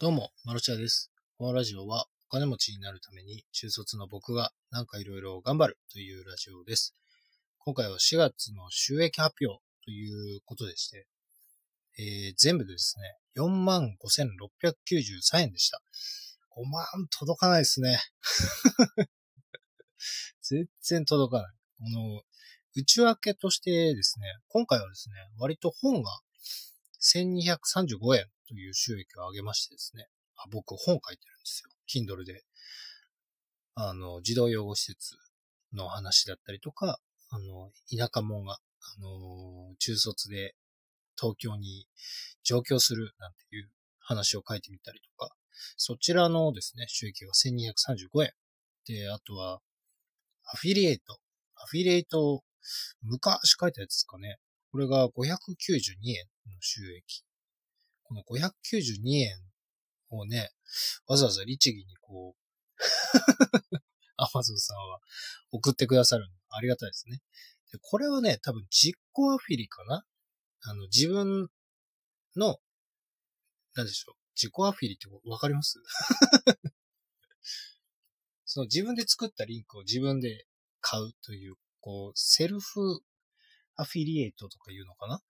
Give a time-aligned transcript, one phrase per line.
[0.00, 1.12] どうも、マルチャです。
[1.38, 6.96] このラジオはお金持ちになるために中卒の僕がなんかいろいろ頑張るというラジオです。
[7.58, 11.06] 今回は4月の収益発表ということでして、
[11.96, 13.04] えー全部でですね、
[13.36, 15.80] 45,693円でした。
[16.58, 16.84] 5万
[17.16, 17.96] 届かないですね。
[20.42, 21.54] 全然届かない。
[21.78, 22.24] この、
[22.74, 26.20] 内訳としてですね、今回はですね、割と本が
[27.04, 30.06] 1235円という収益を上げましてですね。
[30.36, 31.70] あ僕本書いてるんですよ。
[31.88, 32.44] Kindle で。
[33.74, 35.16] あの、児童養護施設
[35.72, 36.98] の話だったりとか、
[37.30, 40.54] あの、田舎者が、あの、中卒で
[41.18, 41.86] 東京に
[42.42, 45.34] 上京するなんていう話を書いてみたりとか、
[45.76, 48.32] そちらのですね、収益が1235円。
[48.86, 49.60] で、あとは、
[50.46, 51.18] アフィリエイト。
[51.56, 52.42] アフィリエイト、
[53.02, 54.38] 昔書いたやつですかね。
[54.70, 57.24] これが592円の収益。
[58.02, 59.36] この592円
[60.10, 60.50] をね、
[61.06, 62.40] わざわざ律儀にこう、
[64.16, 65.00] アマゾンさんは
[65.50, 67.20] 送ってくださるのありがたいですね。
[67.72, 70.04] でこれはね、多分実行アフィリかな？
[70.66, 71.48] あの、自分
[72.36, 72.60] の、
[73.74, 74.14] なんでしょう？
[74.36, 75.80] 自己アフィリってわかります？
[78.44, 80.46] その自分で作ったリンクを自分で
[80.80, 83.00] 買うという、こう、セルフ
[83.76, 85.20] アフィリエイトとかいうのかな？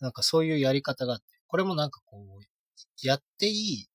[0.00, 2.42] なんかそういうやり方があって、これもなんかこう、
[3.02, 3.88] やっていい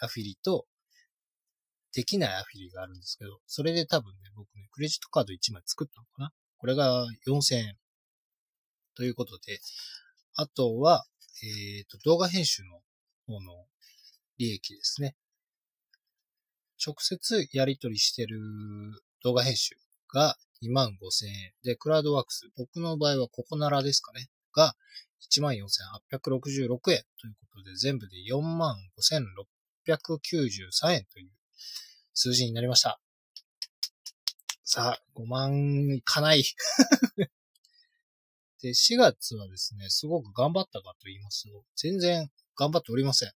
[0.00, 0.66] アフィリと、
[1.94, 7.76] できないアフィリがあるんですけど、それで多分ね、僕ね、クレジットカード1枚作ったのかなこれが4000円。
[8.94, 9.58] ということで、
[10.34, 11.04] あとは、
[11.42, 12.80] えっ、と、動画編集の
[13.26, 13.66] 方の
[14.38, 15.16] 利益ですね。
[16.84, 18.40] 直接やり取りしてる
[19.22, 19.76] 動画編集
[20.12, 21.52] が2万5000円。
[21.64, 24.28] で、クラウドワークス、僕の場合はココナラですかね。
[24.54, 24.74] が
[25.30, 28.16] 14,866円ということで、全部で
[29.86, 31.30] 45,693円という
[32.14, 33.00] 数字になりました。
[34.64, 36.44] さあ、5万いかない。
[38.62, 43.32] で、4月はですね、すごく頑張ったかと言いますと、全然頑張っておりません。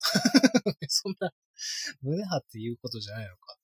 [0.88, 1.32] そんな、
[2.02, 3.56] 胸張って言うことじゃないのか。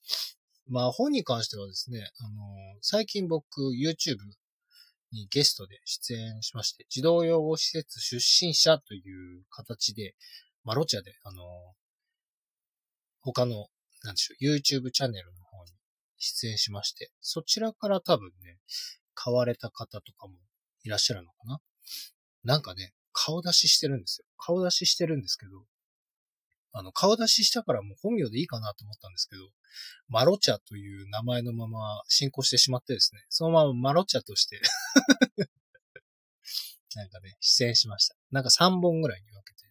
[0.66, 4.16] まあ、本に関してはですね、あの、最近僕、YouTube
[5.14, 10.14] にゲストで出演しまして、児童養護施設出身者という形で、
[10.64, 11.42] マロチャで、あの、
[13.20, 13.68] 他の、
[14.02, 15.72] なんでしょう、YouTube チャンネルの方に
[16.18, 18.58] 出演しまして、そちらから多分ね、
[19.14, 20.34] 買われた方とかも
[20.82, 21.60] いらっしゃるのかな
[22.44, 24.26] なんかね、顔出ししてるんですよ。
[24.36, 25.64] 顔出ししてるんですけど、
[26.76, 29.42] あの、顔出ししたからもう本名でいいかなと思ったんですけど、
[30.08, 34.60] マロチャという名前のまま進行してしまってですね、そのままマロチャとして
[36.96, 38.16] なんかね、出演しました。
[38.32, 39.68] なんか3本ぐらいに分けて、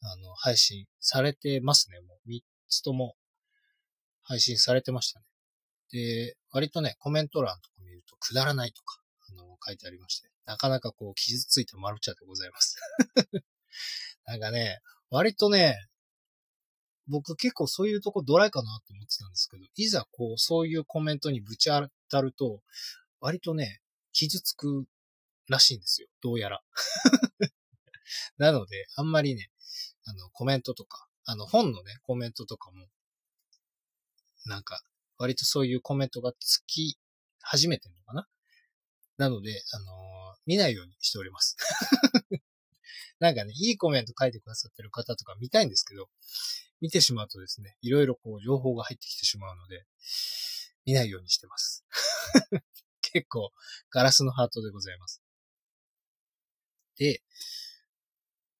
[0.00, 2.00] あの、配信されてますね。
[2.00, 2.40] もう3
[2.70, 3.18] つとも
[4.22, 5.26] 配信されてましたね。
[5.90, 12.76] で、割とね、コメント欄とか見るとくだらないとか、あの、書いてありまして、なかなかこう傷ついたマルチャでございます。
[14.24, 15.76] なんかね、割とね、
[17.08, 22.60] 僕結構そういうとこドライかなと思ってたんですけど、いざこう、そういうコメントにぶち当たると、
[23.20, 23.80] 割とね、
[24.12, 24.84] 傷つく
[25.48, 26.08] らしいんですよ。
[26.22, 26.62] どうやら。
[28.38, 29.50] なので、あんまりね、
[30.04, 32.88] あの、コメントとか、あの、本のね、コメントとかも、
[34.44, 34.82] なんか、
[35.18, 36.98] 割とそういうコメントがつき
[37.40, 38.28] 始めてるのかな
[39.16, 40.06] なので、あのー
[40.46, 41.56] 見ないようにしております。
[43.18, 46.08] なんかね、いいコメント書いてくださってる方とか見たいんですけど、
[46.80, 49.84] 見てしまうとですね、いろいろこう情報が入ってきてしまうので、
[50.84, 51.84] 見ないようにしてます。
[53.00, 53.50] 結構、
[53.90, 55.22] ガラスのハートでございます。
[56.96, 57.22] で、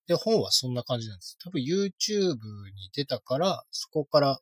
[0.07, 1.37] で、本はそんな感じなんです。
[1.39, 2.37] 多分 YouTube
[2.75, 4.41] に出たから、そこから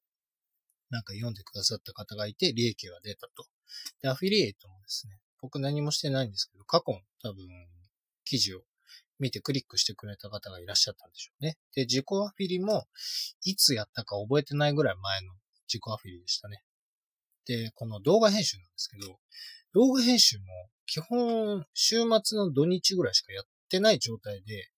[0.91, 3.47] なんか読んでくださった方がいて、利益が出たと。
[4.03, 7.49] で、アフィリエイトもですね、僕何もしてないんですけど、過去の多分、
[8.25, 8.63] 記事を
[9.19, 11.57] 見てクリックしてくれた方がいらっしゃったんでしょうね。
[11.75, 12.87] で、自己アフィリも、
[13.44, 15.33] いつやったか覚えてないぐらい前の
[15.69, 16.62] 自己アフィリでしたね。
[17.47, 19.19] で、この動画編集なんですけど、
[19.73, 20.44] 動画編集も
[20.87, 24.71] 基本、週末の土日ぐらいしかやってない状態で、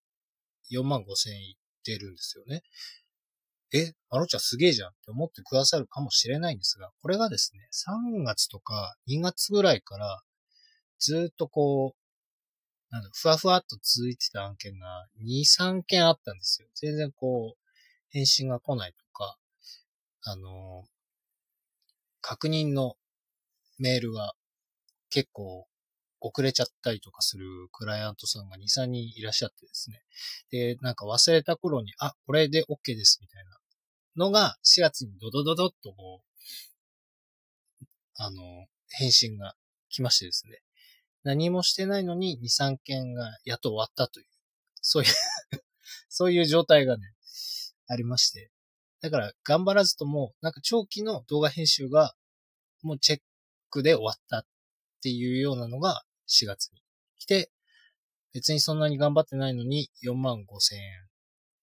[0.70, 2.62] 4万5千円いってるんですよね。
[3.72, 7.68] え、マロちゃんすげえじゃんって思ってくださるかもしれないんですが、これがですね、
[8.18, 10.22] 3月とか2月ぐらいから、
[10.98, 12.05] ずっとこう、
[12.90, 16.68] なんだ、ふわふわっと続いてた案件が2、3件あったんですよ。
[16.74, 17.60] 全然こう、
[18.10, 19.36] 返信が来ないとか、
[20.22, 20.84] あの
[22.20, 22.96] 確認の
[23.78, 24.32] メールが
[25.10, 25.68] 結構
[26.20, 30.02] 遅れちゃったりとかするクライアントさんが2、3人いらっしゃってですね。
[30.50, 33.60] で、なんか忘れた頃に、あ、これで OK ですみたいな
[34.16, 37.84] のが4月にドドドドッとこう、
[38.16, 39.54] あの、返信が
[39.88, 40.60] 来ましてですね。
[41.26, 44.26] 何もしてないのに2、3件がやっと終わったという、
[44.80, 45.10] そういう
[46.08, 47.02] そういう状態がね、
[47.88, 48.52] ありまして。
[49.00, 52.14] だから頑張らずとも、なんか長期の動画編集が
[52.82, 53.22] もうチェッ
[53.70, 54.46] クで終わったっ
[55.02, 56.80] ていうようなのが4月に
[57.18, 57.50] 来て、
[58.32, 61.08] 別にそんなに頑張ってないのに4万5千円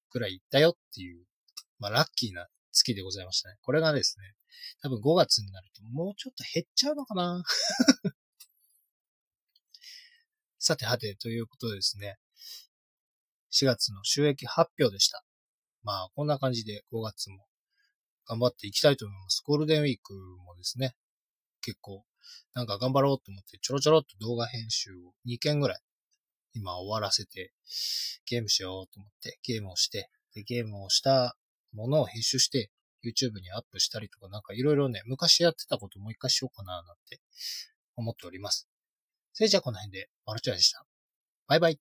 [0.10, 1.26] くらいいったよっていう、
[1.80, 3.56] まあラッキーな月でございましたね。
[3.62, 4.36] これがですね、
[4.82, 7.46] 多分5月になるともうちょっと減っちゃうのかな
[10.66, 12.16] さてはて、ということでですね、
[13.52, 15.26] 4月の収益発表でした。
[15.84, 17.46] まあ、こんな感じで5月も
[18.26, 19.44] 頑張っていきたいと思います。
[19.46, 20.96] ゴールデンウィークもですね、
[21.60, 22.06] 結構、
[22.54, 25.80] なんか頑張ろうと思ってちょろちょろっと動画編集を2件ぐらい
[26.54, 27.52] 今終わらせて
[28.26, 31.36] ゲームしようと思ってゲームをして、でゲームをした
[31.74, 32.72] ものを編集して
[33.04, 37.20] YouTube にアップしたりとかなんかいろいろね、昔やってたこともう一回しようかななんて
[37.98, 38.70] 思っております。
[39.34, 40.86] それじゃあこの辺でマルチュアでした。
[41.48, 41.80] バイバイ。